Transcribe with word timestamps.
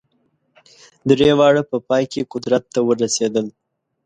درې 1.09 1.29
واړه 1.39 1.63
په 1.71 1.77
پای 1.87 2.03
کې 2.11 2.29
قدرت 2.33 2.63
ته 2.73 2.79
ورسېدل. 2.87 3.47